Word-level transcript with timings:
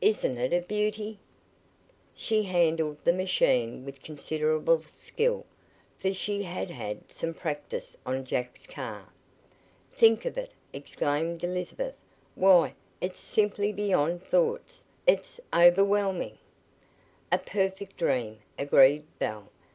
"Isn't 0.00 0.38
it 0.38 0.54
a 0.54 0.62
beauty?" 0.66 1.18
She 2.14 2.44
handled 2.44 2.96
the 3.04 3.12
machine 3.12 3.84
with 3.84 4.02
considerable 4.02 4.82
skill, 4.84 5.44
for 5.98 6.14
she 6.14 6.44
had 6.44 6.70
had 6.70 7.12
some 7.12 7.34
practice 7.34 7.94
on 8.06 8.24
Jack's 8.24 8.66
car. 8.66 9.12
"Think 9.92 10.24
of 10.24 10.38
it!" 10.38 10.52
exclaimed 10.72 11.44
Elizabeth. 11.44 11.94
"Why, 12.36 12.72
it's 13.02 13.18
simply 13.20 13.70
beyond 13.70 14.22
thoughts; 14.22 14.86
it's 15.06 15.40
overwhelming!" 15.52 16.38
"A 17.30 17.36
perfect 17.36 17.98
dream," 17.98 18.38
agreed 18.58 19.04
Belle. 19.18 19.50